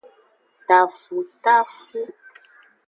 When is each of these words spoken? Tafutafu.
Tafutafu. 0.67 1.99